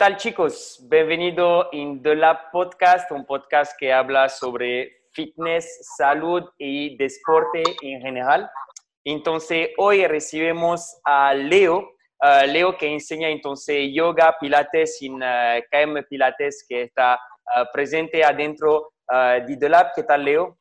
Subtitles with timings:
[0.00, 0.86] ¿Qué tal chicos?
[0.88, 8.00] Bienvenido en The Lab Podcast, un podcast que habla sobre fitness, salud y deporte en
[8.00, 8.50] general.
[9.04, 11.86] Entonces, hoy recibimos a Leo,
[12.46, 17.16] Leo que enseña entonces yoga, pilates en uh, KM Pilates, que está
[17.54, 19.92] uh, presente adentro uh, de The Lab.
[19.94, 20.56] ¿Qué tal, Leo?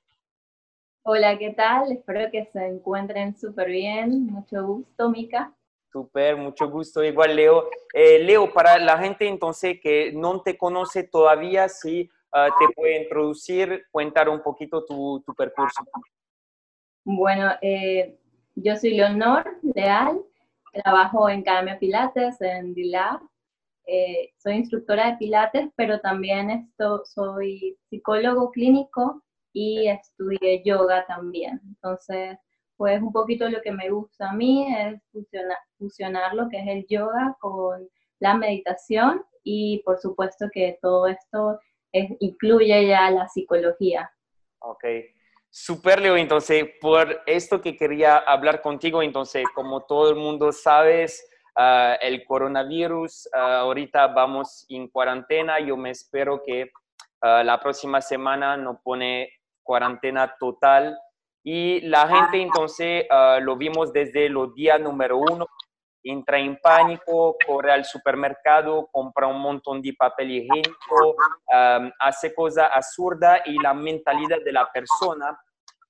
[1.04, 1.94] Hola, ¿qué tal?
[1.94, 4.26] Espero que se encuentren súper bien.
[4.26, 5.54] Mucho gusto, Mica.
[5.92, 7.04] Súper, mucho gusto.
[7.04, 7.70] Igual, Leo.
[7.94, 13.04] Eh, Leo, para la gente entonces que no te conoce todavía, sí, uh, te puede
[13.04, 15.84] introducir, contar un poquito tu, tu percurso.
[17.04, 18.20] Bueno, eh,
[18.54, 20.22] yo soy Leonor Leal,
[20.74, 23.22] trabajo en KM Pilates, en DILAB.
[23.88, 31.60] Eh, soy instructora de Pilates, pero también esto, soy psicólogo clínico y estudié yoga también.
[31.66, 32.38] Entonces,
[32.80, 36.66] pues un poquito lo que me gusta a mí es fusionar, fusionar lo que es
[36.66, 41.60] el yoga con la meditación y por supuesto que todo esto
[41.92, 44.10] es, incluye ya la psicología.
[44.60, 44.86] Ok,
[45.50, 51.22] super Leo, entonces por esto que quería hablar contigo, entonces como todo el mundo sabes,
[51.58, 56.72] uh, el coronavirus, uh, ahorita vamos en cuarentena, yo me espero que
[57.24, 59.34] uh, la próxima semana no pone
[59.64, 60.98] cuarentena total
[61.44, 63.06] y la gente entonces
[63.42, 65.48] lo vimos desde los días número uno,
[66.04, 71.16] entra en pánico, corre al supermercado, compra un montón de papel higiénico,
[71.48, 75.38] um, hace cosas absurdas y la mentalidad de la persona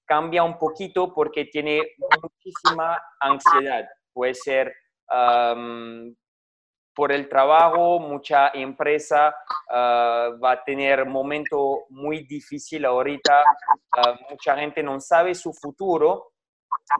[0.06, 1.82] cambia un poquito porque tiene
[2.22, 3.88] muchísima ansiedad.
[4.12, 4.74] Puede ser
[5.12, 6.14] um,
[7.00, 9.34] por el trabajo, mucha empresa
[9.70, 13.42] uh, va a tener momento muy difícil ahorita,
[13.96, 16.34] uh, mucha gente no sabe su futuro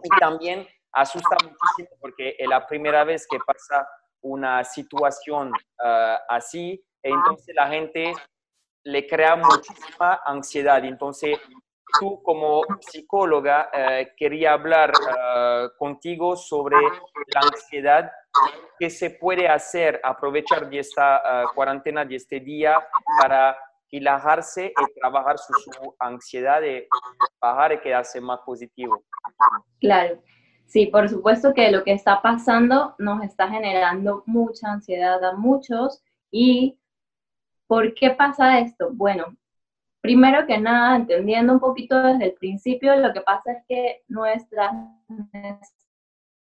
[0.02, 3.86] y también asusta muchísimo porque es la primera vez que pasa
[4.22, 8.14] una situación uh, así, entonces la gente
[8.86, 10.86] le crea muchísima ansiedad.
[10.86, 11.38] Entonces,
[12.00, 18.12] tú como psicóloga uh, quería hablar uh, contigo sobre la ansiedad
[18.78, 22.80] que se puede hacer, aprovechar de esta cuarentena, de este día,
[23.20, 23.58] para
[23.92, 26.88] relajarse y trabajar su, su ansiedad de
[27.42, 29.04] bajar y quedarse más positivo.
[29.80, 30.22] Claro.
[30.70, 36.04] Sí, por supuesto que lo que está pasando nos está generando mucha ansiedad a muchos.
[36.30, 36.78] ¿Y
[37.66, 38.90] por qué pasa esto?
[38.92, 39.36] Bueno,
[40.02, 44.72] primero que nada, entendiendo un poquito desde el principio, lo que pasa es que nuestras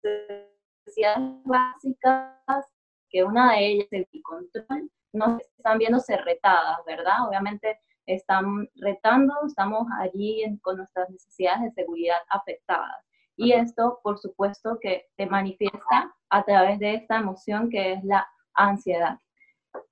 [0.02, 2.66] necesidades básicas,
[3.10, 7.28] que una de ellas es el control, nos están viéndose retadas, ¿verdad?
[7.28, 13.04] Obviamente están retando, estamos allí con nuestras necesidades de seguridad afectadas.
[13.36, 18.26] Y esto, por supuesto, que te manifiesta a través de esta emoción que es la
[18.54, 19.18] ansiedad.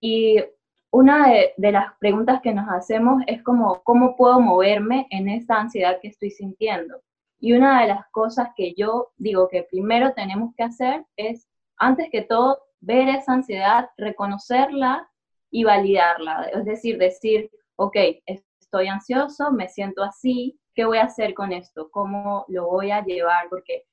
[0.01, 0.43] Y
[0.91, 6.09] una de, las preguntas que nos hacemos es ¿cómo puedo moverme en esta ansiedad que
[6.09, 7.03] estoy sintiendo?
[7.39, 12.09] Y una de las cosas que yo digo que primero tenemos que hacer es, antes
[12.11, 15.11] que todo, ver esa ansiedad, reconocerla
[15.51, 16.49] y validarla.
[16.53, 21.91] Es decir, decir, ok, estoy ansioso, me siento así, ¿qué voy a hacer con esto?
[21.91, 23.49] ¿Cómo lo voy a llevar?
[23.51, 23.85] Porque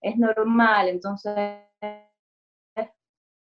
[0.00, 1.60] es normal, entonces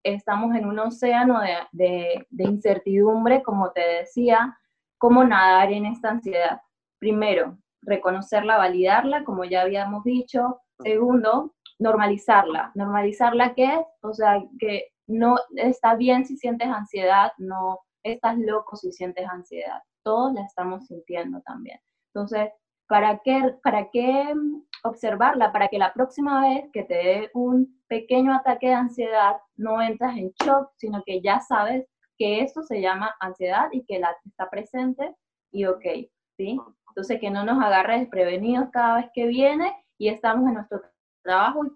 [0.02, 1.40] estamos en un océano
[1.72, 4.58] de, incertidumbre, como te decía,
[4.98, 6.60] cómo nadar en esta ansiedad.
[6.98, 10.60] Primero, reconocerla, validarla, como ya habíamos dicho.
[10.82, 12.72] Segundo, normalizarla.
[12.74, 13.86] ¿Normalizarla qué es?
[14.02, 19.80] O sea, que no está bien si sientes ansiedad, no estás loco si sientes ansiedad.
[20.02, 21.78] Todos la estamos sintiendo también.
[22.14, 22.50] Entonces,
[22.90, 24.34] ¿Para qué, ¿Para qué
[24.82, 25.52] observarla?
[25.52, 30.16] Para que la próxima vez que te dé un pequeño ataque de ansiedad no entras
[30.16, 31.86] en shock, sino que ya sabes
[32.16, 35.16] que esto se llama ansiedad y que la está presente
[35.50, 35.82] y ok,
[36.36, 36.60] ¿sí?
[36.88, 40.80] Entonces que no nos agarre desprevenidos cada vez que viene y estamos en nuestro
[41.24, 41.70] trabajo y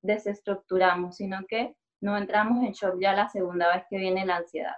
[0.00, 4.76] desestructuramos, sino que no entramos en shock ya la segunda vez que viene la ansiedad.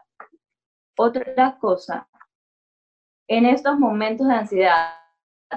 [0.98, 2.08] Otra cosa,
[3.28, 4.94] en estos momentos de ansiedad,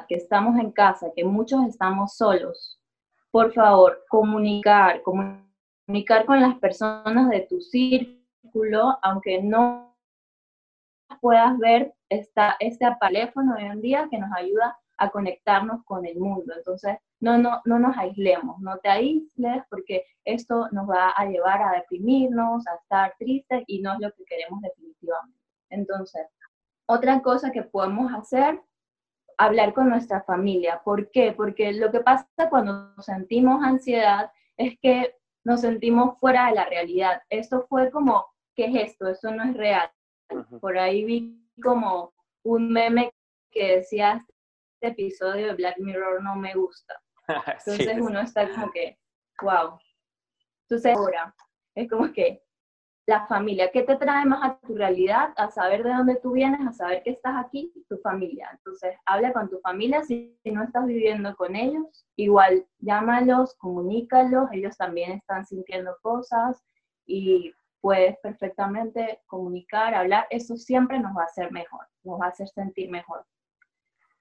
[0.08, 2.80] que estamos en casa, que muchos estamos solos,
[3.32, 9.96] por favor, comunicar, comunicar con las personas de tu círculo, aunque no
[11.22, 16.18] puedas ver esta, este teléfono hoy en día que nos ayuda a conectarnos con el
[16.20, 16.54] mundo.
[16.56, 21.62] Entonces, no, no, no nos aislemos, no te aísles porque esto nos va a llevar
[21.62, 25.40] a deprimirnos, a estar tristes y no es lo que queremos definitivamente.
[25.70, 26.28] Entonces,
[26.88, 28.62] otra cosa que podemos hacer
[29.38, 30.82] hablar con nuestra familia.
[30.84, 31.32] ¿Por qué?
[31.32, 37.22] Porque lo que pasa cuando sentimos ansiedad es que nos sentimos fuera de la realidad.
[37.30, 38.26] Esto fue como
[38.58, 39.08] ¿qué es esto?
[39.08, 39.90] Eso no es real.
[40.60, 42.14] Por ahí vi como
[42.44, 43.14] un meme
[43.52, 44.26] que decía,
[44.74, 47.00] este episodio de Black Mirror no me gusta.
[47.66, 48.98] Entonces uno está como que,
[49.42, 49.80] wow.
[50.64, 51.34] Entonces ahora
[51.76, 52.44] es como que
[53.08, 55.34] la familia, ¿qué te trae más a tu realidad?
[55.38, 58.50] A saber de dónde tú vienes, a saber que estás aquí, tu familia.
[58.52, 64.76] Entonces, habla con tu familia, si, no estás viviendo con ellos, igual llámalos, comunícalos, ellos
[64.76, 66.62] también están sintiendo cosas
[67.06, 72.30] y puedes perfectamente comunicar, hablar, eso siempre nos va a hacer mejor, nos va a
[72.30, 73.26] hacer sentir mejor.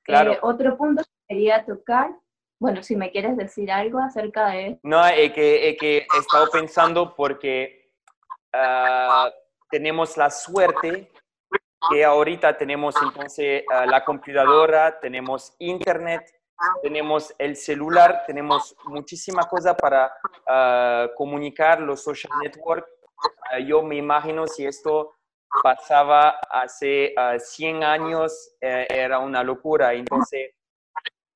[0.05, 0.35] Claro.
[0.35, 2.15] Eh, otro punto que quería tocar,
[2.61, 4.79] bueno, si me quieres decir algo acerca de...
[4.85, 7.86] No, es que, es que he estado pensando porque
[8.59, 9.31] Ah,
[9.71, 11.11] tenemos la suerte
[11.91, 16.23] que ahorita tenemos entonces ah, la computadora, tenemos internet,
[16.83, 20.11] tenemos el celular, tenemos muchísima cosa para
[20.47, 22.89] uh, comunicar los social networks.
[23.67, 25.15] yo me imagino si esto
[25.63, 29.93] pasaba hace 100 años, eh, era una locura.
[29.93, 30.55] Entonces,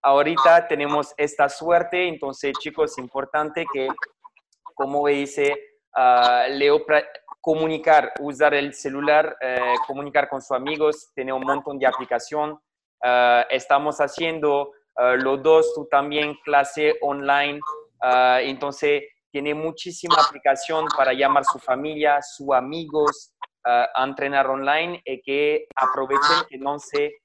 [0.03, 3.89] ahorita tenemos esta suerte, entonces chicos, es importante que,
[4.75, 5.70] como dice,
[6.51, 6.85] Leo
[7.41, 12.59] comunicar, usar el celular, eh, comunicar con sus amigos, tener un montón de aplicación.
[13.03, 17.61] Eh, estamos haciendo eh, los dos, tú también, clase online.
[18.43, 23.33] entonces, tiene muchísima aplicación para llamar a su familia, sus amigos,
[23.63, 27.21] a entrenar online y que aprovechen que no se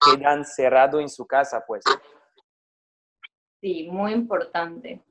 [0.00, 1.84] quedan cerrados en su casa, pues.
[3.60, 5.05] Sí, muy importante.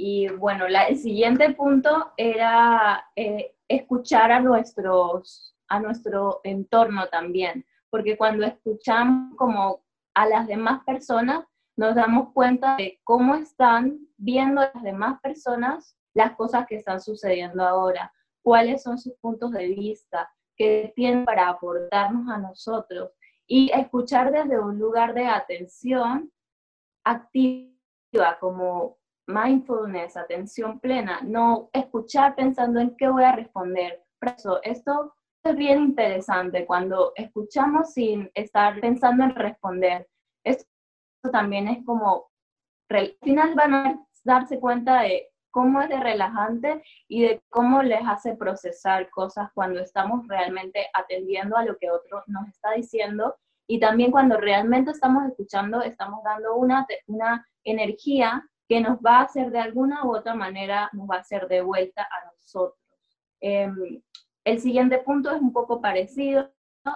[0.00, 8.16] Y bueno, el siguiente punto era eh, escuchar a, nuestros, a nuestro entorno también, porque
[8.16, 9.82] cuando escuchamos como
[10.14, 11.44] a las demás personas,
[11.76, 17.62] nos damos cuenta de cómo están viendo las demás personas las cosas que están sucediendo
[17.62, 18.12] ahora,
[18.42, 23.12] cuáles son sus puntos de vista, qué tienen para aportarnos a nosotros.
[23.46, 26.32] Y escuchar desde un lugar de atención
[27.04, 28.97] activa, como
[29.28, 34.02] mindfulness, atención plena, no escuchar pensando en qué voy a responder.
[34.18, 35.14] Por eso, esto
[35.44, 40.08] es bien interesante cuando escuchamos sin estar pensando en responder.
[40.44, 40.66] Esto
[41.30, 42.30] también es como,
[42.88, 48.00] al final van a darse cuenta de cómo es de relajante y de cómo les
[48.06, 53.36] hace procesar cosas cuando estamos realmente atendiendo a lo que otro nos está diciendo
[53.70, 59.22] y también cuando realmente estamos escuchando, estamos dando una, una energía que nos va a
[59.22, 62.78] hacer de alguna u otra manera, nos va a hacer de vuelta a nosotros.
[63.40, 64.02] Em,
[64.44, 66.50] el siguiente punto es un poco parecido,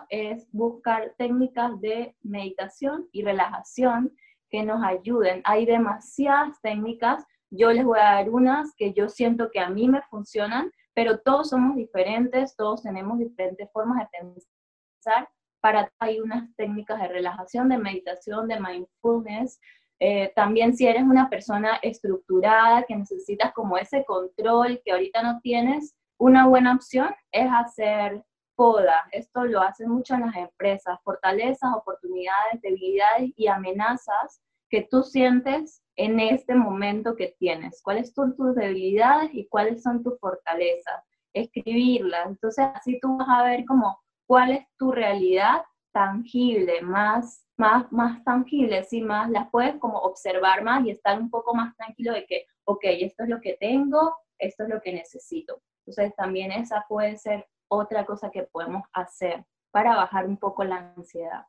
[0.09, 4.15] es buscar técnicas de meditación y relajación
[4.51, 5.43] que nos ayuden.
[5.45, 9.89] Hay demasiadas técnicas, yo les voy a dar unas que yo siento que a mí
[9.89, 15.29] me funcionan, pero todos somos diferentes, todos tenemos diferentes formas de pensar.
[15.61, 19.61] Para hay unas técnicas de relajación, de meditación, de mindfulness,
[20.05, 25.39] eh, también si eres una persona estructurada, que necesitas como ese control que ahorita no
[25.41, 28.21] tienes, una buena opción es hacer
[28.57, 29.07] poda.
[29.13, 35.85] Esto lo hacen mucho en las empresas, fortalezas, oportunidades, debilidades y amenazas que tú sientes
[35.95, 37.81] en este momento que tienes.
[37.81, 41.05] ¿Cuáles son tus debilidades y cuáles son tus fortalezas?
[41.33, 42.27] Escribirlas.
[42.27, 48.23] Entonces así tú vas a ver como cuál es tu realidad tangible, más más, más
[48.25, 52.27] tangibles y más las puedes como observar más y estar un poco más tranquilo de
[52.27, 55.63] que, ok, esto es lo que tengo, esto es lo que necesito.
[55.85, 60.93] Entonces también esa puede ser otra cosa que podemos hacer para bajar un poco la
[60.97, 61.47] ansiedad.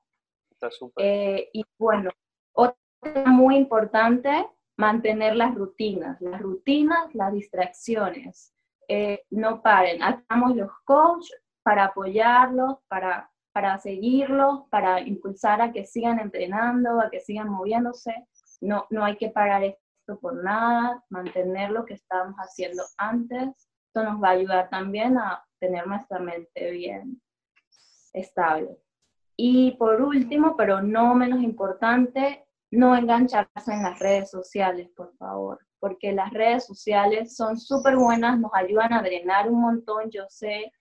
[0.51, 1.05] Está súper.
[1.05, 2.09] Eh, y bueno,
[2.53, 2.75] otra
[3.25, 8.53] muy importante, mantener las rutinas, las rutinas, las distracciones.
[8.87, 15.85] Eh, no paren, hagamos los coaches para apoyarlos, para para seguirlos, para impulsar a que
[15.85, 18.13] sigan entrenando, a que sigan moviéndose.
[18.61, 23.69] No, no hay que parar esto por nada, mantener lo que estábamos haciendo antes.
[23.87, 27.21] Esto nos va a ayudar también a tener nuestra mente bien
[28.11, 28.77] estable.
[29.37, 35.59] Y por último, pero no menos importante, no engancharse en las redes sociales, por favor,
[35.79, 40.71] porque las redes sociales son súper buenas, nos ayudan a drenar un montón, yo sé,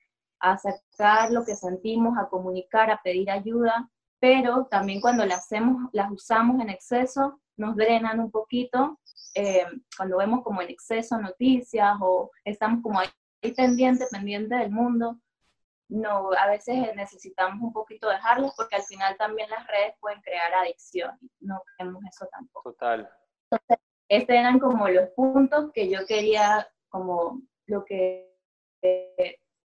[0.43, 5.89] a sacar lo que sentimos, a comunicar, a pedir ayuda, pero también cuando las, hacemos,
[5.93, 8.99] las usamos en exceso, nos drenan un poquito,
[9.35, 9.65] eh,
[9.97, 13.09] cuando vemos como en exceso noticias o estamos como ahí
[13.57, 15.19] pendiente, pendiente del mundo,
[15.89, 20.53] no, a veces necesitamos un poquito dejarlos porque al final también las redes pueden crear
[20.55, 22.73] adicción, no queremos eso tampoco.
[22.73, 23.09] Total.
[23.49, 28.33] Entonces, estos eran como los puntos que yo quería, como lo que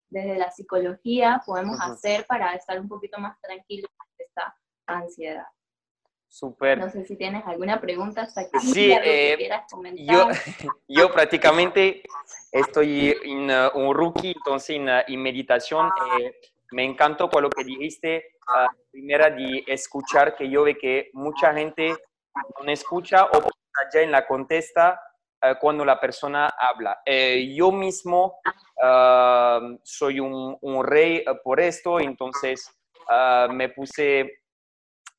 [0.09, 5.47] desde la psicología podemos hacer para estar un poquito más tranquilos de esta ansiedad.
[6.29, 6.77] Super.
[6.77, 8.59] No sé si tienes alguna pregunta hasta aquí.
[8.59, 9.49] Sí, eh,
[9.95, 10.27] yo,
[10.87, 12.03] yo prácticamente
[12.51, 15.89] estoy en uh, un rookie, entonces en, uh, meditación.
[16.19, 16.35] Eh,
[16.71, 21.53] me encantó con lo que dijiste, uh, primera de escuchar, que yo ve que mucha
[21.53, 21.95] gente
[22.63, 23.41] no escucha o
[23.93, 24.99] ya en la contesta
[25.59, 26.99] cuando la persona habla.
[27.05, 28.39] Eh, yo mismo
[29.83, 32.69] soy un, un, rey por esto, entonces
[33.49, 34.41] me puse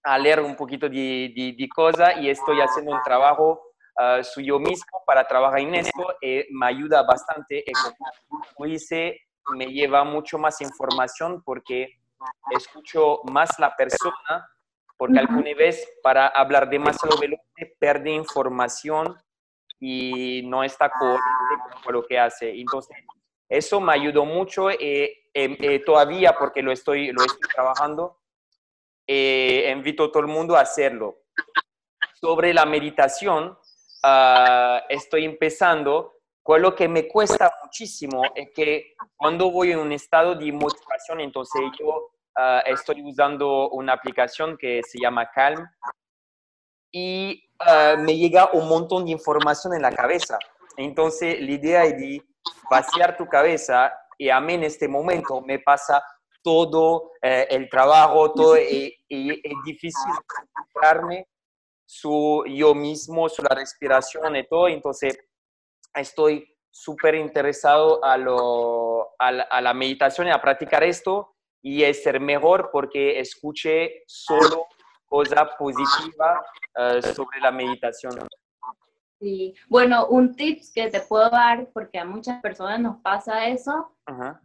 [0.03, 3.61] a leer un poquito de, de, cosas y estoy haciendo un trabajo
[3.99, 6.15] uh, suyo mismo para trabajar en esto.
[6.21, 7.65] y me ayuda bastante.
[8.55, 9.21] Como dice,
[9.55, 12.01] me lleva mucho más información porque
[12.51, 14.49] escucho más la persona,
[14.97, 17.41] porque alguna vez para hablar demasiado veloz
[17.79, 19.17] pierde información
[19.81, 21.23] y no está coherente
[21.85, 22.51] con lo que hace.
[22.51, 22.97] Entonces,
[23.49, 28.19] eso me ayudó mucho eh, eh, todavía porque lo estoy, lo estoy trabajando
[29.11, 31.23] eh, invito a todo el mundo a hacerlo.
[32.21, 33.57] Sobre la meditación,
[34.05, 36.15] uh, estoy empezando.
[36.43, 41.21] Con lo que me cuesta muchísimo es que cuando voy en un estado de motivación,
[41.21, 45.67] entonces yo uh, estoy usando una aplicación que se llama Calm
[46.91, 50.39] y uh, me llega un montón de información en la cabeza.
[50.77, 52.23] Entonces, la idea es de
[52.71, 56.03] vaciar tu cabeza y a mí en este momento me pasa
[56.43, 61.27] todo eh, el trabajo, todo, y, es difícil concentrarme
[61.85, 65.19] su yo mismo, su la respiración y todo, entonces
[65.95, 72.21] estoy súper interesado a, lo, a, la, meditación y a practicar esto y es ser
[72.21, 74.67] mejor porque escuché solo
[75.09, 76.45] cosa positiva
[76.77, 78.13] eh, sobre la meditación.
[79.21, 83.97] Sí, bueno, un tip que te puedo dar, porque a muchas personas nos pasa eso,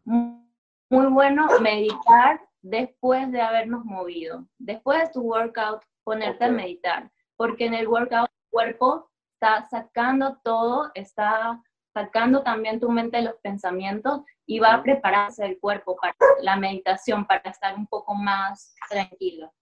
[0.03, 4.47] muy bueno meditar después de habernos movido.
[4.57, 10.39] Después de tu workout, ponerte a meditar, porque en el workout el cuerpo está sacando
[10.43, 11.61] todo, está
[11.93, 16.55] sacando también tu mente de los pensamientos y va a prepararse el cuerpo para la
[16.55, 19.53] meditación, para estar un poco más tranquilo.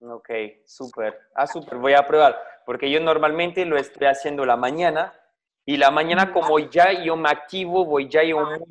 [0.00, 0.30] Ok,
[0.64, 1.18] súper.
[1.34, 5.12] Ah, súper, voy a probar, porque yo normalmente lo estoy haciendo la mañana
[5.64, 8.62] y la mañana como ya yo me activo, voy ya mood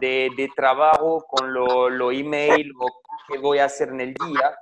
[0.00, 2.86] de, de, trabajo con lo, lo email o
[3.28, 4.58] que voy a hacer en el día.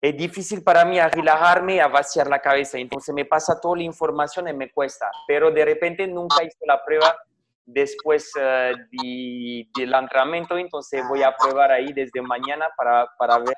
[0.00, 2.78] Es difícil para mí a relajarme, a vaciar la cabeza.
[2.78, 5.10] Entonces me pasa toda la información y me cuesta.
[5.26, 7.16] Pero de repente nunca hice la prueba
[7.64, 10.58] después uh, de, del entrenamiento.
[10.58, 13.56] Entonces voy a probar ahí desde mañana para, para ver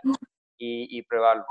[0.58, 1.44] y, y probarlo.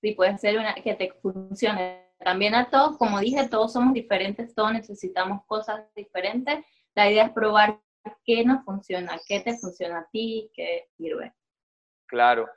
[0.00, 4.54] Sí, puede ser una, que te funcione también a todos, como dije, todos somos diferentes,
[4.54, 6.64] todos necesitamos cosas diferentes.
[6.94, 7.80] La idea es probar
[8.24, 11.32] qué nos funciona, qué te funciona a ti, qué sirve.
[12.06, 12.48] Claro.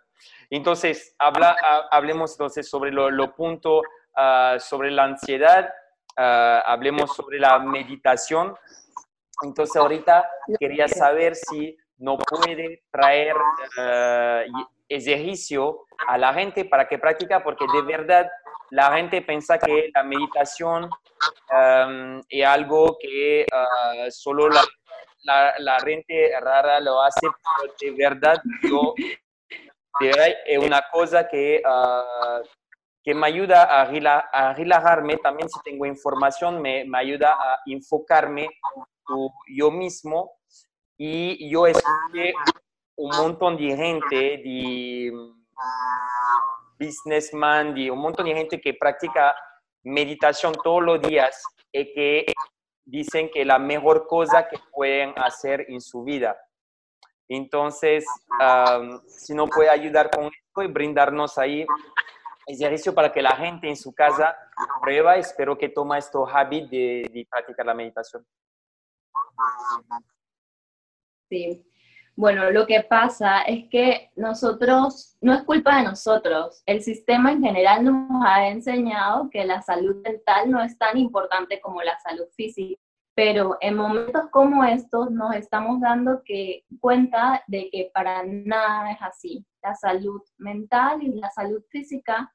[0.50, 1.56] Entonces, habla,
[1.92, 3.82] hablemos entonces sobre lo, lo punto,
[4.16, 5.74] ah, sobre la ansiedad,
[6.18, 8.56] ah, hablemos sobre la meditación.
[9.44, 10.30] Entonces, ahorita
[10.60, 17.66] quería saber si no puede traer uh, ejercicio a la gente para que practica, porque
[17.74, 18.30] de verdad
[18.72, 24.64] la gente piensa que la meditación um, es algo que uh, solo la,
[25.60, 28.94] la, gente rara lo hace, pero de verdad yo,
[30.02, 32.46] es una cosa que, uh,
[33.04, 38.50] que me ayuda a, a, relajarme, también si tengo información me, me ayuda a enfocarme
[39.48, 40.32] yo mismo.
[40.98, 42.34] Y yo escuché
[42.98, 45.12] un montón de gente, de
[46.80, 49.36] businessman, y un montón de gente que practica
[49.84, 52.26] meditación todos los días y que
[52.86, 56.38] dicen que la mejor cosa que pueden hacer en su vida.
[57.28, 58.06] Entonces,
[59.08, 61.66] si no puede ayudar con esto y brindarnos ahí
[62.48, 64.36] ejercicio para que la gente en su casa
[64.82, 68.26] prueba, espero que toma esto hábito de, de practicar la meditación.
[71.30, 71.66] Sí.
[72.18, 77.44] Bueno, lo que pasa es que nosotros, no es culpa de nosotros, el sistema en
[77.44, 82.26] general nos ha enseñado que la salud mental no es tan importante como la salud
[82.34, 82.80] física,
[83.16, 89.02] pero en momentos como estos nos estamos dando que, cuenta de que para nada es
[89.02, 89.46] así.
[89.62, 92.34] La salud mental y la salud física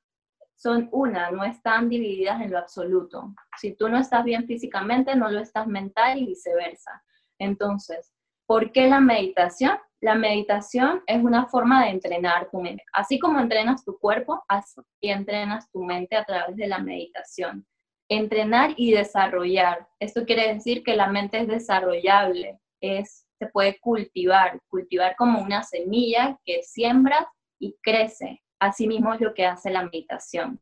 [0.57, 3.35] son una, no están divididas en lo absoluto.
[3.59, 7.03] Si tú no estás bien físicamente, no lo estás mental y viceversa.
[7.39, 8.13] Entonces,
[8.51, 9.79] ¿Por qué la meditación?
[10.01, 12.83] La meditación es una forma de entrenar tu mente.
[12.93, 17.65] Así como entrenas tu cuerpo, así entrenas tu mente a través de la meditación.
[18.09, 19.87] Entrenar y desarrollar.
[20.01, 25.63] Esto quiere decir que la mente es desarrollable, es se puede cultivar, cultivar como una
[25.63, 27.31] semilla que siembra
[27.61, 28.43] y crece.
[28.59, 30.61] Asimismo es lo que hace la meditación.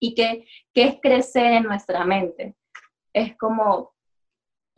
[0.00, 0.44] ¿Y qué,
[0.74, 2.56] qué es crecer en nuestra mente?
[3.12, 3.92] Es como,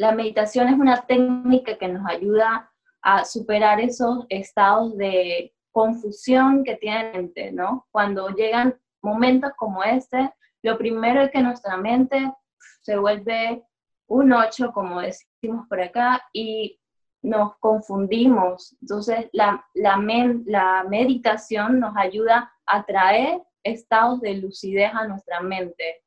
[0.03, 2.69] la meditación es una técnica que nos ayuda
[3.03, 7.87] a superar esos estados de confusión que tiene mente, ¿no?
[7.93, 10.29] Cuando llegan momentos como este,
[10.63, 12.33] lo primero es que nuestra mente
[12.81, 13.63] se vuelve
[14.09, 16.81] un 8, como decimos por acá, y
[17.23, 18.77] nos confundimos.
[18.81, 26.02] Entonces, la, la meditación nos ayuda a traer estados de lucidez a nuestra mente,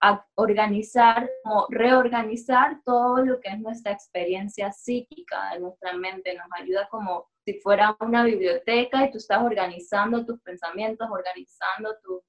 [0.00, 6.46] a organizar, o reorganizar todo lo que es nuestra experiencia psíquica de nuestra mente, nos
[6.60, 12.22] ayuda como si fuera una biblioteca y tú estás organizando tus pensamientos, organizando tus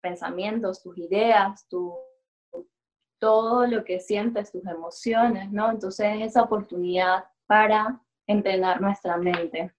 [0.00, 1.96] pensamientos, tus ideas, tu
[3.18, 5.70] todo lo que sientes, tus emociones, ¿no?
[5.70, 9.72] Entonces esa oportunidad para entrenar nuestra mente.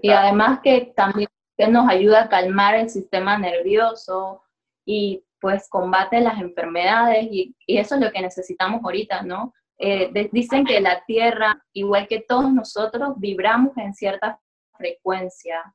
[0.00, 4.42] Y además que también nos ayuda a calmar el sistema nervioso
[4.84, 9.52] y pues combate las enfermedades y, eso es lo que necesitamos ahorita, ¿no?
[9.78, 14.40] Eh, dicen que la Tierra, igual que todos nosotros, vibramos en cierta
[14.76, 15.74] frecuencia.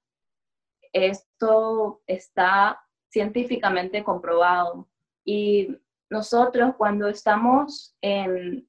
[0.91, 4.87] Esto está científicamente comprobado.
[5.23, 5.77] Y
[6.09, 8.67] nosotros cuando estamos en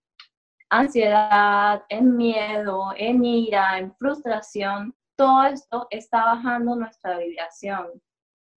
[0.68, 8.02] ansiedad, en miedo, en ira, en frustración, todo esto está bajando nuestra vibración.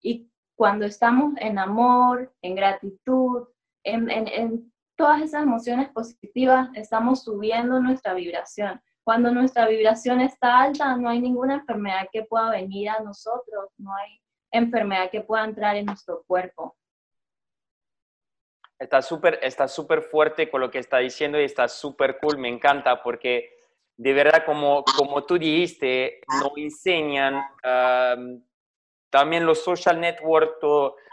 [0.03, 3.49] Y cuando estamos en amor, en gratitud,
[3.83, 8.81] en, todas esas emociones positivas, estamos subiendo nuestra vibración.
[9.03, 13.95] Cuando nuestra vibración está alta, no hay ninguna enfermedad que pueda venir a nosotros, no
[13.95, 14.21] hay
[14.53, 16.77] enfermedad que pueda entrar en nuestro cuerpo.
[18.79, 22.49] Está súper está súper fuerte con lo que está diciendo y está súper cool, me
[22.49, 23.54] encanta porque
[23.97, 27.43] de verdad, como, como tú dijiste, nos enseñan
[29.11, 30.57] también los social networks,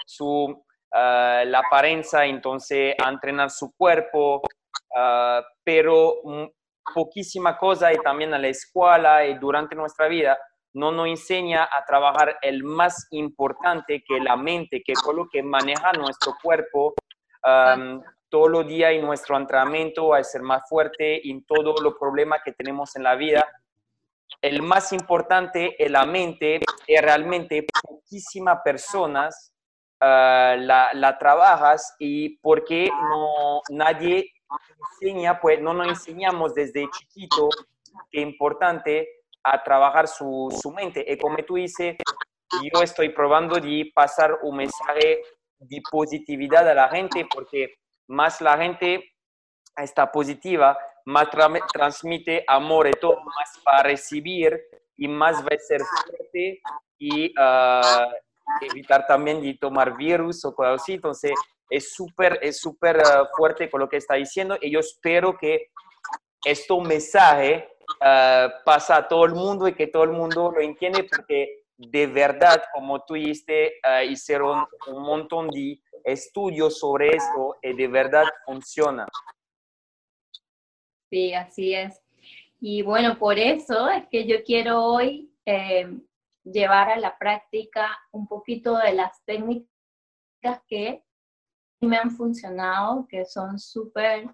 [0.07, 4.41] su, ah, la apariencia, entonces a entrenar su cuerpo,
[4.95, 6.15] ah, pero
[6.95, 10.37] poquísima cosa y también a la escuela y durante nuestra vida
[10.73, 15.43] no nos enseña a trabajar el más importante que la mente, que es lo que
[15.43, 16.95] maneja nuestro cuerpo
[18.31, 22.53] todos los días en nuestro entrenamiento a ser más fuerte en todos los problemas que
[22.53, 23.45] tenemos en la vida.
[24.41, 29.53] El más importante es la mente, y realmente poquísimas personas
[29.99, 34.31] ah, la, la, trabajas y porque no, nadie
[35.01, 37.49] enseña, pues no nos enseñamos desde chiquito
[38.09, 39.07] que es importante
[39.43, 41.05] a trabajar su, su mente.
[41.07, 41.97] Y como tú dices,
[42.73, 45.21] yo estoy probando de pasar un mensaje
[45.59, 47.75] de positividad a la gente, porque
[48.11, 49.13] más la gente
[49.75, 51.29] está positiva, más
[51.73, 54.61] transmite amor y todo, más va a recibir
[54.97, 56.61] y más va a ser fuerte
[56.99, 58.09] y ah,
[58.61, 60.93] evitar también de tomar virus o cosas así.
[60.93, 61.31] Entonces,
[61.69, 65.71] es súper es súper ah, fuerte con lo que está diciendo y yo espero que
[66.43, 67.69] este mensaje
[68.01, 72.07] uh, pasa a todo el mundo y que todo el mundo lo entiende porque de
[72.07, 78.25] verdad, como tú dijiste, uh, hicieron un montón de estudios sobre esto y de verdad
[78.45, 79.07] funciona.
[81.09, 82.01] Sí, así es.
[82.59, 85.87] Y bueno, por eso es que yo quiero hoy eh,
[86.43, 89.67] llevar a la práctica un poquito de las técnicas
[90.67, 91.03] que
[91.81, 94.27] me han funcionado, que son súper,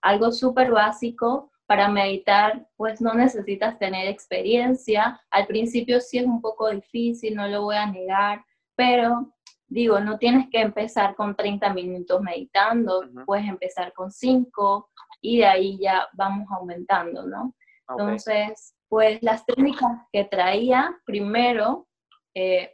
[0.00, 5.18] algo súper básico, para meditar, pues no necesitas tener experiencia.
[5.30, 8.44] Al principio sí es un poco difícil, no lo voy a negar,
[8.76, 9.32] pero
[9.68, 14.90] digo, no tienes que empezar con 30 minutos meditando, puedes empezar con 5
[15.22, 17.54] y de ahí ya vamos aumentando, ¿no?
[17.88, 21.88] Entonces, pues las técnicas que traía, primero,
[22.34, 22.70] eh,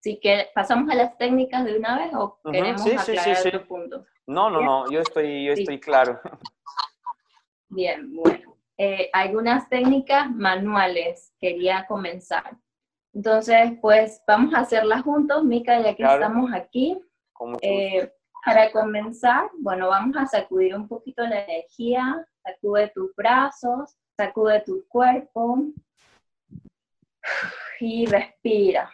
[0.00, 3.52] si que pasamos a las técnicas de una vez o queremos aclarar sí.
[4.26, 6.20] No, no, no, yo estoy, yo estoy claro.
[7.72, 8.58] Bien, bueno.
[8.76, 12.58] Eh, algunas técnicas manuales quería comenzar.
[13.14, 17.00] Entonces, pues vamos a hacerlas juntos, Mica, ya que estamos aquí.
[17.62, 18.12] Eh,
[18.44, 24.86] para comenzar, bueno, vamos a sacudir un poquito la energía, sacude tus brazos, sacude tu
[24.88, 25.64] cuerpo
[27.80, 28.90] y respira.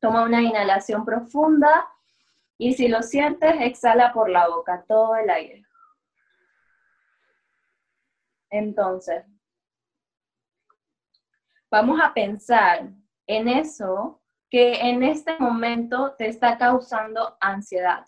[0.00, 1.88] Toma una inhalación profunda
[2.56, 5.63] y si lo sientes, exhala por la boca todo el aire.
[8.54, 9.24] Entonces,
[11.68, 12.88] vamos a pensar
[13.26, 18.06] en eso que en este momento te está causando ansiedad.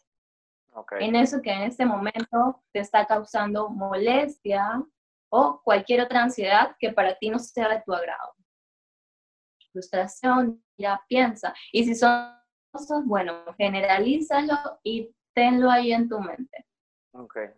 [1.01, 4.81] en eso que en este momento te está causando molestia
[5.31, 8.35] o cualquier otra ansiedad que para ti no sea de tu agrado.
[9.73, 11.53] Frustración, ya piensa.
[11.73, 12.39] Y si son
[12.71, 16.67] cosas, bueno, generalízalo y tenlo ahí en tu mente.
[17.11, 17.49] Okay.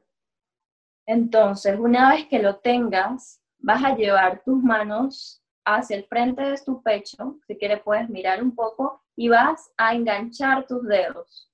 [1.09, 6.59] Entonces, una vez que lo tengas, vas a llevar tus manos hacia el frente de
[6.59, 11.51] tu pecho, si quieres puedes mirar un poco, y vas a enganchar tus dedos.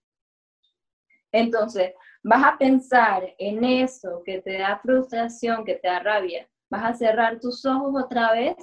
[1.30, 1.92] Entonces,
[2.24, 6.48] vas a pensar en eso que te da frustración, que te da rabia.
[6.68, 8.56] Vas a cerrar tus ojos otra vez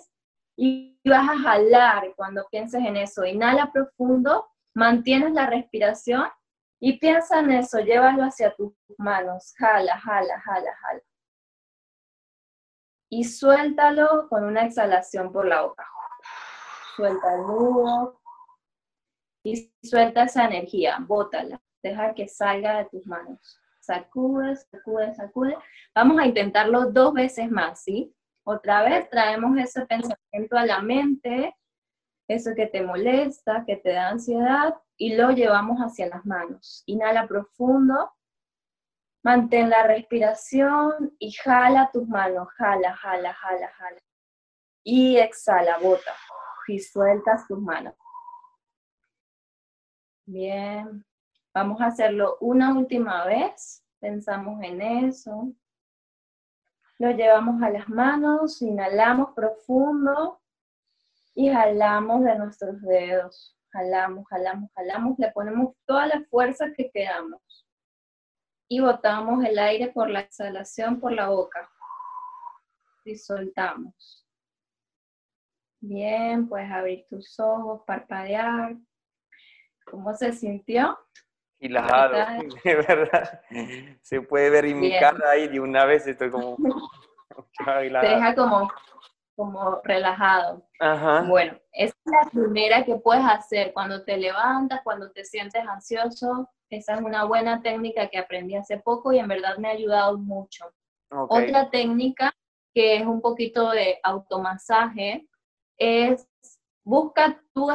[0.57, 3.23] y vas a jalar cuando pienses en eso.
[3.23, 6.25] Inhala profundo, mantienes la respiración
[6.81, 9.53] y piensa en eso, llévalo hacia tus manos.
[9.57, 11.01] Jala, jala, jala, jala
[13.11, 15.85] y suéltalo con una exhalación por la boca.
[16.95, 18.21] Suelta el nudo
[19.43, 23.59] y suelta esa energía, bótala, deja que salga de tus manos.
[23.81, 25.57] Sacude, sacude, sacude.
[25.93, 28.15] Vamos a intentarlo dos veces más, ¿sí?
[28.45, 31.53] Otra vez traemos ese pensamiento a la mente,
[32.35, 36.83] eso que te molesta, que te da ansiedad, y lo llevamos hacia las manos.
[36.85, 38.11] Inhala profundo
[39.23, 44.01] Mantén la respiración y jala tus manos, jala, jala, jala, jala.
[44.83, 46.15] Y exhala, bota.
[46.67, 47.93] Y sueltas tus manos.
[50.25, 51.05] Bien.
[51.53, 53.85] Vamos a hacerlo una última vez.
[53.99, 55.53] Pensamos en eso.
[56.97, 60.40] Lo llevamos a las manos, inhalamos profundo
[61.35, 63.55] y jalamos de nuestros dedos.
[63.71, 65.17] Jalamos, jalamos, jalamos.
[65.17, 67.41] Le ponemos toda la fuerza que queramos
[68.67, 71.69] y botamos el aire por la exhalación por la boca.
[73.03, 74.25] Y soltamos.
[75.81, 78.75] Bien, puedes abrir tus ojos, parpadear.
[79.85, 80.97] ¿Cómo se sintió?
[81.59, 82.13] Relajado,
[82.63, 83.41] de verdad.
[84.01, 86.55] Se puede ver en mi cara ahí de una vez estoy como...
[87.65, 88.69] Te deja como,
[89.35, 90.63] como relajado.
[91.27, 96.49] Bueno, esa es la primera que puedes hacer cuando te levantas, cuando te sientes ansioso,
[96.69, 100.17] esa es una buena técnica que aprendí hace poco y en verdad me ha ayudado
[100.17, 100.71] mucho.
[101.09, 102.33] Otra técnica
[102.73, 105.27] que es un poquito de automasaje
[105.77, 106.27] es
[106.85, 107.67] busca tu,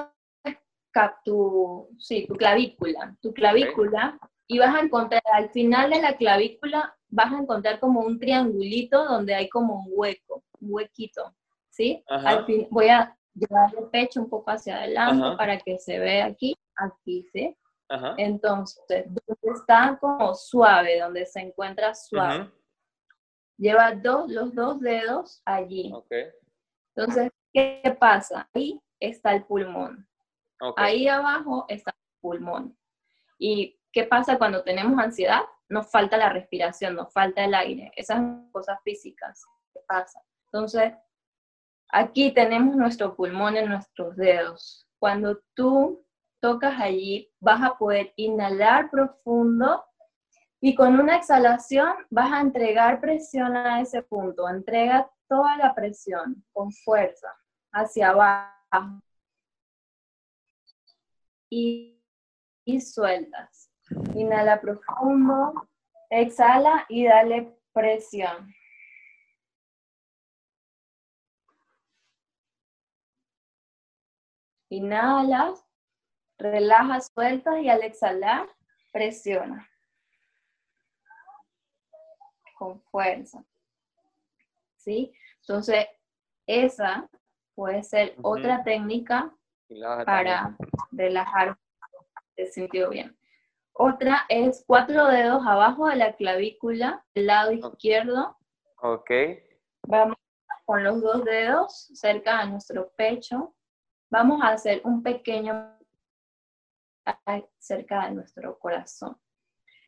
[1.25, 6.97] tu, sí, tu clavícula, tu clavícula y vas a encontrar al final de la clavícula
[7.09, 11.35] vas a encontrar como un triangulito donde hay como un hueco, un huequito,
[11.77, 12.03] ¿sí?
[12.09, 16.25] Al fin, voy a llevar el pecho un poco hacia adelante para que se vea
[16.25, 17.57] aquí, aquí, ¿sí?
[18.17, 22.51] Entonces, donde está como suave, donde se encuentra suave.
[23.59, 25.93] Lleva dos, los dos dedos allí.
[26.95, 28.49] Entonces, ¿qué pasa?
[28.55, 30.09] Ahí está el pulmón.
[30.77, 32.77] Ahí abajo está el pulmón.
[33.39, 35.43] ¿Y qué pasa cuando tenemos ansiedad?
[35.69, 37.93] Nos falta la respiración, nos falta el aire.
[37.97, 39.45] Esas cosas físicas.
[39.73, 40.23] ¿Qué pasa?
[40.47, 40.93] Entonces,
[41.89, 44.89] aquí tenemos nuestro pulmón en nuestros dedos.
[44.99, 46.05] Cuando tú
[46.41, 49.85] tocas allí, vas a poder inhalar profundo
[50.61, 54.49] y con una exhalación vas a entregar presión a ese punto.
[54.49, 57.29] Entrega toda la presión con fuerza
[57.73, 59.01] hacia abajo.
[61.51, 62.03] Y,
[62.65, 63.71] y sueltas.
[64.15, 65.69] Inhala profundo,
[66.11, 68.53] exhala y dale presión.
[74.69, 75.67] Inhalas
[76.39, 78.47] Relaja, sueltas y al exhalar,
[78.93, 79.69] presiona.
[82.59, 83.45] Con fuerza.
[84.77, 85.13] ¿Sí?
[85.41, 85.87] Entonces,
[86.47, 87.09] esa
[87.55, 89.35] puede ser otra técnica
[90.05, 90.57] para
[90.93, 91.57] relajar.
[92.35, 93.17] Te sintió bien.
[93.73, 98.37] Otra es cuatro dedos abajo de la clavícula, del lado izquierdo.
[98.83, 99.11] Ok.
[99.87, 100.17] Vamos
[100.67, 103.55] con los dos dedos cerca de nuestro pecho.
[104.11, 105.77] Vamos a hacer un pequeño
[107.59, 109.19] cerca de nuestro corazón.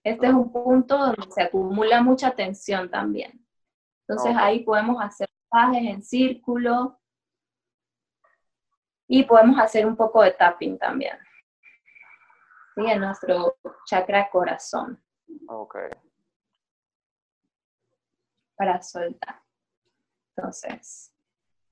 [0.03, 3.45] Este es un punto donde se acumula mucha tensión también.
[4.07, 6.99] Entonces ahí podemos hacer pases en círculo
[9.07, 11.19] y podemos hacer un poco de tapping también.
[12.75, 12.87] ¿Sí?
[12.87, 15.03] En nuestro chakra corazón.
[15.49, 15.77] Ok.
[18.57, 19.43] Para soltar.
[20.37, 21.13] Entonces,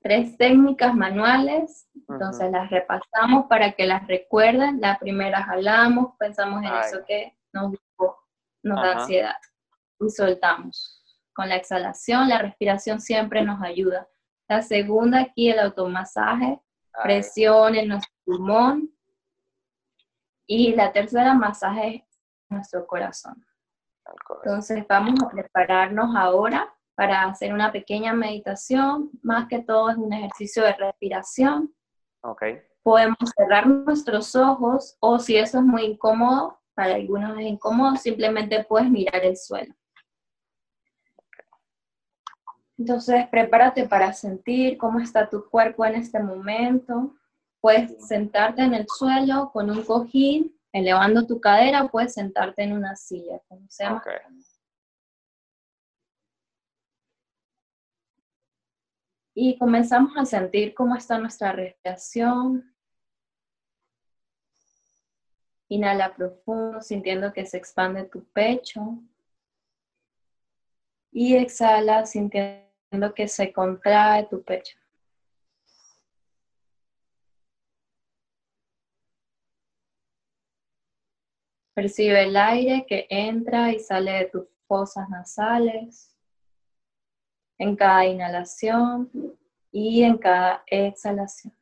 [0.06, 4.80] tres técnicas manuales, entonces las repasamos para que las recuerden.
[4.80, 7.72] La primera jalamos, pensamos en eso que nos,
[8.62, 9.34] nos da ansiedad
[9.98, 11.02] y soltamos.
[11.34, 14.06] Con la exhalación, la respiración siempre nos ayuda.
[14.48, 16.60] La segunda aquí, el automasaje,
[17.02, 18.92] presión en nuestro pulmón.
[20.46, 22.06] Y la tercera, masaje
[22.48, 23.44] en nuestro corazón.
[24.44, 29.10] Entonces vamos a prepararnos ahora para hacer una pequeña meditación.
[29.22, 31.72] Más que todo es un ejercicio de respiración.
[32.22, 32.58] Okay.
[32.82, 38.64] Podemos cerrar nuestros ojos o si eso es muy incómodo, para algunos es incómodo, simplemente
[38.64, 39.74] puedes mirar el suelo.
[42.78, 47.14] Entonces, prepárate para sentir cómo está tu cuerpo en este momento.
[47.60, 52.94] Puedes sentarte en el suelo con un cojín, elevando tu cadera, puedes sentarte en una
[52.94, 54.02] silla, como sea
[59.38, 62.74] Y comenzamos a sentir cómo está nuestra respiración.
[65.68, 68.98] Inhala profundo, sintiendo que se expande tu pecho.
[71.12, 74.78] Y exhala, sintiendo que se contrae tu pecho.
[81.74, 86.15] Percibe el aire que entra y sale de tus fosas nasales
[87.58, 89.10] en cada inhalación
[89.72, 91.54] y en cada exhalación.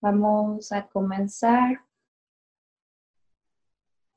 [0.00, 1.80] Vamos a comenzar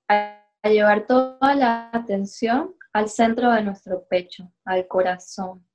[0.09, 5.66] a llevar toda la atención al centro de nuestro pecho, al corazón.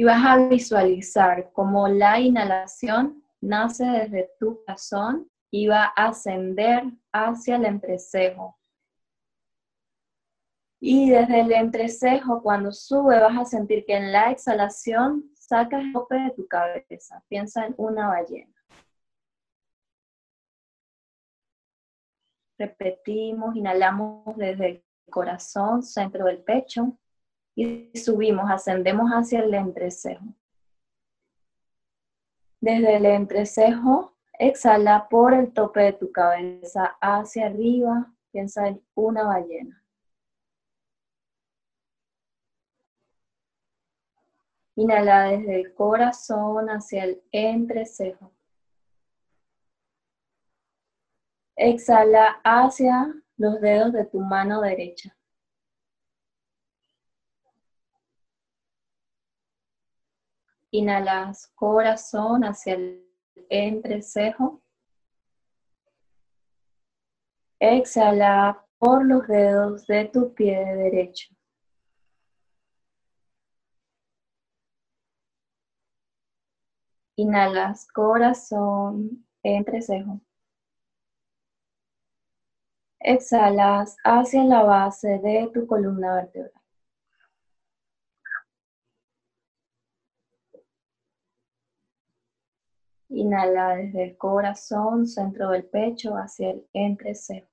[0.00, 6.84] Y vas a visualizar cómo la inhalación nace desde tu corazón y va a ascender
[7.12, 8.58] hacia el entrecejo.
[10.80, 15.92] Y desde el entrecejo, cuando sube, vas a sentir que en la exhalación Saca el
[15.92, 17.22] tope de tu cabeza.
[17.28, 18.54] Piensa en una ballena.
[22.56, 26.96] Repetimos, inhalamos desde el corazón, centro del pecho,
[27.60, 30.24] y subimos, ascendemos hacia el entrecejo.
[32.58, 39.24] Desde el entrecejo, exhala por el tope de tu cabeza hacia arriba, piensa en una
[39.24, 39.84] ballena.
[44.76, 48.32] Inhala desde el corazón hacia el entrecejo.
[51.56, 55.14] Exhala hacia los dedos de tu mano derecha.
[60.72, 63.04] Inhalas corazón hacia el
[63.48, 64.62] entrecejo.
[67.58, 71.34] Exhala por los dedos de tu pie derecho.
[77.16, 80.20] Inhalas corazón, entrecejo.
[83.00, 86.59] Exhalas hacia la base de tu columna vertebral.
[93.20, 97.46] Inhala desde el corazón, centro del pecho, hacia el entrecejo.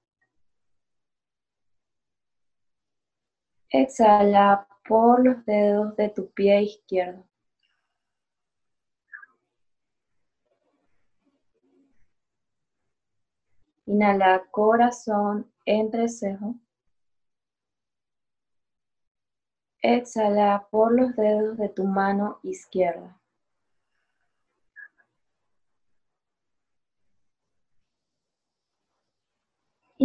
[3.69, 7.25] Exhala por los dedos de tu pie izquierdo.
[13.85, 16.55] Inhala corazón, entrecejo.
[19.81, 23.16] Exhala por los dedos de tu mano izquierda.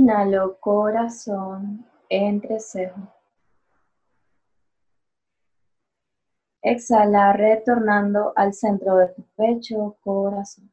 [0.03, 3.01] Inhalo corazón, entrecejo.
[6.61, 10.73] Exhala retornando al centro de tu pecho, corazón.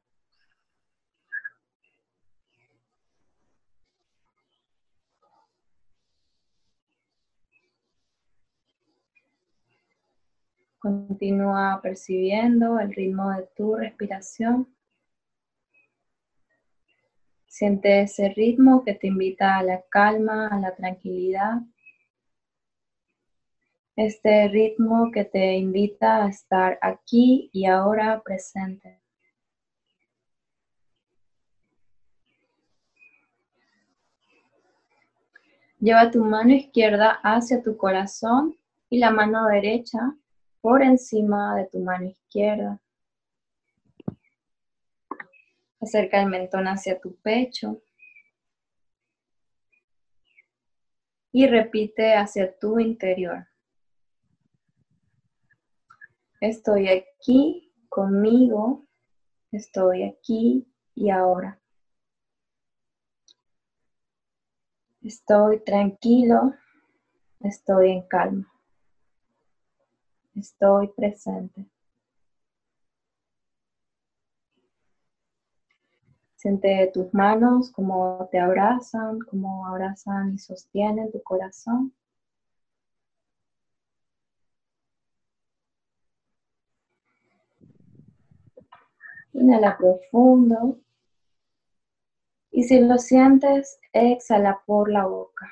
[10.79, 14.78] Continúa percibiendo el ritmo de tu respiración.
[17.59, 21.59] Siente ese ritmo que te invita a la calma, a la tranquilidad.
[23.97, 29.01] Este ritmo que te invita a estar aquí y ahora presente.
[35.81, 38.55] Lleva tu mano izquierda hacia tu corazón
[38.89, 40.15] y la mano derecha
[40.61, 42.79] por encima de tu mano izquierda.
[45.81, 47.81] Acerca el mentón hacia tu pecho.
[51.31, 53.47] Y repite hacia tu interior.
[56.41, 58.87] Estoy aquí conmigo.
[59.51, 61.59] Estoy aquí y ahora.
[65.01, 66.53] Estoy tranquilo.
[67.39, 68.51] Estoy en calma.
[70.35, 71.69] Estoy presente.
[76.39, 81.93] Siente tus manos como te abrazan, como abrazan y sostienen tu corazón.
[89.33, 90.79] Inhala profundo.
[92.51, 95.51] Y si lo sientes, exhala por la boca.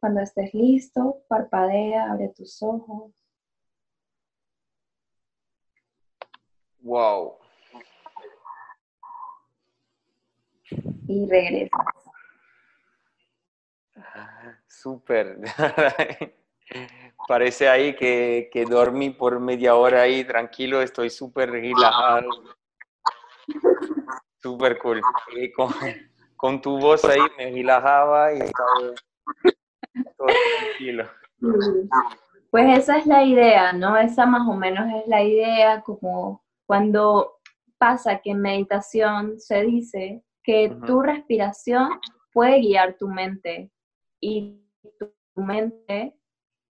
[0.00, 3.12] Cuando estés listo, parpadea, abre tus ojos.
[6.86, 7.36] Wow.
[11.08, 11.80] Y regresas.
[14.68, 15.38] Súper.
[17.26, 22.30] Parece ahí que, que, dormí por media hora ahí tranquilo, estoy súper relajado.
[24.40, 25.00] Súper cool.
[25.56, 25.74] Con,
[26.36, 28.94] con, tu voz ahí me relajaba y estaba
[30.16, 30.26] todo
[30.60, 31.04] tranquilo.
[32.52, 33.96] Pues esa es la idea, ¿no?
[33.96, 37.38] Esa más o menos es la idea, como cuando
[37.78, 42.00] pasa que en meditación se dice que tu respiración
[42.32, 43.70] puede guiar tu mente
[44.20, 44.62] y
[44.98, 46.16] tu mente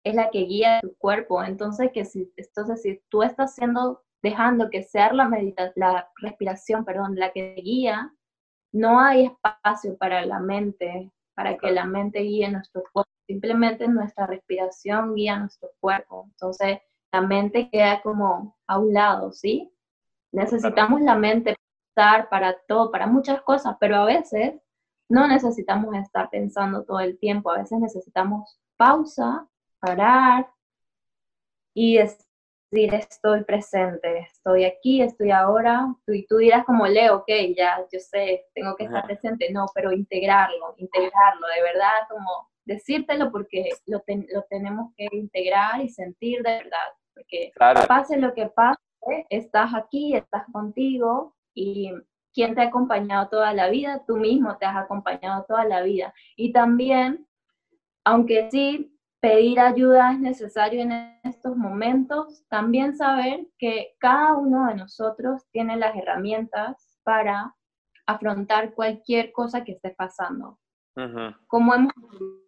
[0.04, 1.42] es la que guía tu cuerpo.
[1.42, 5.30] Entonces, que si, entonces, si tú estás haciendo, dejando que sea la,
[5.76, 8.12] la respiración, perdón, la que guía,
[8.72, 13.10] no hay espacio para la mente, para que la mente guíe nuestro cuerpo.
[13.26, 16.24] Simplemente nuestra respiración guía nuestro cuerpo.
[16.32, 16.78] Entonces,
[17.12, 19.72] la mente queda como a un lado, ¿sí?
[20.32, 21.56] Necesitamos la mente
[21.94, 24.54] para para todo, para muchas cosas, pero a veces
[25.08, 29.46] no necesitamos estar pensando todo el tiempo, a veces necesitamos pausa,
[29.78, 30.48] parar
[31.74, 37.28] y decir estoy presente, estoy aquí, estoy ahora, tú, y tú dirás como Leo, ok,
[37.56, 43.30] ya yo sé, tengo que estar presente, no, pero integrarlo, integrarlo, de verdad, como decírtelo
[43.30, 47.52] porque lo, lo tenemos que integrar y sentir de verdad, porque
[47.86, 48.80] pase lo que pase,
[49.30, 51.92] estás aquí, estás contigo y
[52.32, 56.14] quien te ha acompañado toda la vida, tú mismo te has acompañado toda la vida.
[56.36, 57.26] Y también,
[58.04, 64.74] aunque sí, pedir ayuda es necesario en estos momentos, también saber que cada uno de
[64.74, 67.54] nosotros tiene las herramientas para
[68.06, 70.58] afrontar cualquier cosa que esté pasando.
[71.46, 71.92] Como hemos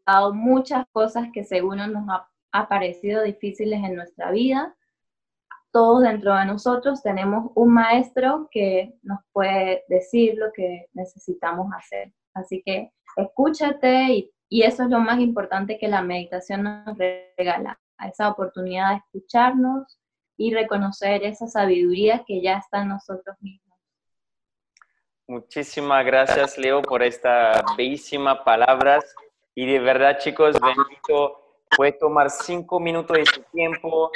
[0.06, 4.74] dado muchas cosas que según nos ha, ha parecido difíciles en nuestra vida,
[5.74, 12.12] todos dentro de nosotros tenemos un maestro que nos puede decir lo que necesitamos hacer.
[12.32, 18.28] Así que escúchate y, eso es lo más importante que la meditación nos regala, esa
[18.28, 19.98] oportunidad de escucharnos
[20.36, 23.76] y reconocer esa sabiduría que ya está en nosotros mismos.
[25.26, 29.12] Muchísimas gracias, Leo, por estas bellísimas palabras.
[29.56, 31.40] Y de verdad, chicos, bendito,
[31.76, 34.12] puede tomar cinco minutos de su tiempo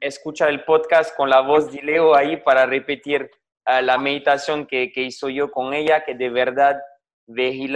[0.00, 3.30] escuchar el podcast con la voz de Leo ahí para repetir
[3.64, 6.80] ah, la meditación que, que, hizo yo con ella, que de verdad
[7.26, 7.68] ve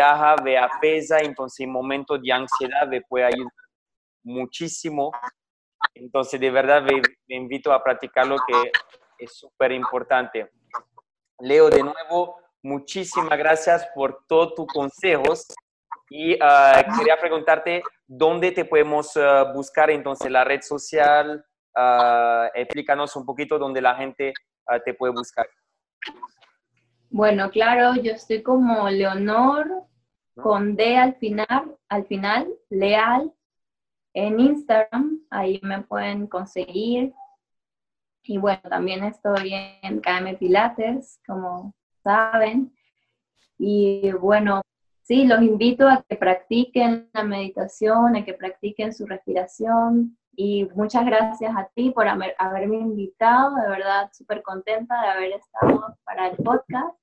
[0.42, 3.52] ve apesa, entonces en momentos de ansiedad me puede ayudar
[4.24, 5.12] muchísimo.
[5.94, 8.72] Entonces, de verdad, me, invito a practicarlo, que
[9.18, 10.50] es súper importante.
[11.40, 15.46] Leo, de nuevo, muchísimas gracias por todos tus consejos.
[16.10, 21.44] Y ah, quería preguntarte, ¿dónde te podemos ah, buscar entonces la red social?
[21.76, 24.32] Uh, explícanos un poquito dónde la gente
[24.84, 25.46] te puede buscar.
[27.10, 29.66] Bueno, claro, yo estoy como Leonor
[30.40, 33.32] con D al final, al final, Leal,
[34.14, 37.12] en Instagram, ahí me pueden conseguir.
[38.22, 42.74] Y bueno, también estoy en KM Pilates, como saben.
[43.59, 44.62] Y bueno,
[45.05, 51.05] Sí, los invito a que practiquen la meditación, a que practiquen su respiración y muchas
[51.05, 56.36] gracias a ti por haberme invitado, de verdad súper contenta de haber estado para el
[56.38, 56.96] podcast.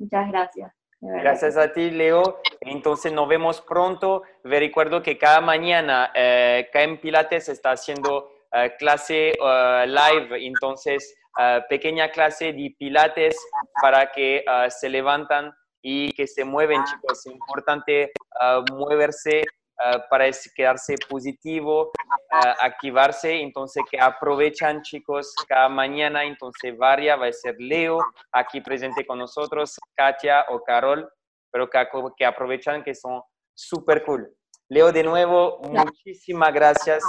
[0.00, 0.72] Muchas gracias.
[1.00, 2.40] Gracias a ti, Leo.
[2.62, 4.24] Entonces nos vemos pronto.
[4.42, 6.68] Me recuerdo que cada mañana eh,
[7.00, 13.38] Pilates está haciendo eh, clase eh, live, entonces eh, pequeña clase de Pilates
[13.80, 17.26] para que eh, se levantan y que se mueven, chicos.
[17.26, 19.42] Es importante ah, moverse
[19.78, 21.90] ah, para quedarse positivo,
[22.32, 23.40] ah, activarse.
[23.40, 26.24] Entonces, que aprovechan, chicos, cada mañana.
[26.24, 28.00] Entonces, varia va a ser Leo
[28.32, 31.10] aquí presente con nosotros, Katia o Carol,
[31.50, 33.22] pero que, que aprovechan que son
[33.54, 34.32] súper cool.
[34.68, 37.02] Leo, de nuevo, muchísimas gracias.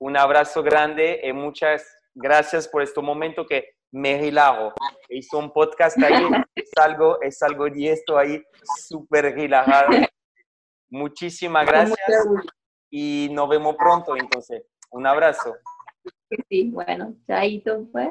[0.00, 4.72] Un abrazo grande y muchas gracias por este momento que me relajo.
[5.08, 8.42] Hizo un podcast ahí, es algo, es algo y esto ahí
[8.86, 9.90] súper relajado.
[10.90, 11.98] Muchísimas gracias
[12.90, 14.64] y nos vemos pronto entonces.
[14.90, 15.54] Un abrazo.
[16.48, 18.10] Sí, bueno, chaito pues.